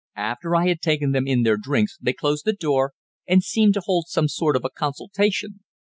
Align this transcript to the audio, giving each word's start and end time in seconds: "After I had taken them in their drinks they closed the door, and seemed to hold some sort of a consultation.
"After 0.17 0.55
I 0.55 0.67
had 0.67 0.81
taken 0.81 1.11
them 1.11 1.27
in 1.27 1.43
their 1.43 1.57
drinks 1.57 1.99
they 2.01 2.11
closed 2.13 2.43
the 2.43 2.53
door, 2.53 2.93
and 3.27 3.43
seemed 3.43 3.75
to 3.75 3.83
hold 3.85 4.07
some 4.07 4.27
sort 4.27 4.55
of 4.55 4.65
a 4.65 4.71
consultation. 4.71 5.59